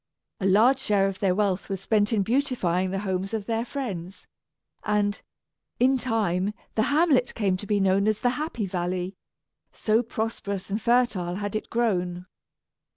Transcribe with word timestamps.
A 0.39 0.47
large 0.47 0.79
share 0.79 1.07
of 1.07 1.19
their 1.19 1.35
wealth 1.35 1.69
was 1.69 1.79
spent 1.79 2.11
in 2.11 2.23
beautifying 2.23 2.89
the 2.89 2.97
homes 3.05 3.35
of 3.35 3.45
their 3.45 3.63
friends; 3.63 4.25
and, 4.83 5.21
in 5.79 5.95
time, 5.99 6.55
the 6.73 6.81
hamlet 6.89 7.35
came 7.35 7.55
to 7.57 7.67
be 7.67 7.79
known 7.79 8.07
as 8.07 8.21
the 8.21 8.31
"Happy 8.31 8.65
Valley," 8.65 9.13
so 9.71 10.01
prosperous 10.01 10.71
and 10.71 10.81
fertile 10.81 11.35
had 11.35 11.55
it 11.55 11.69
grown. 11.69 12.25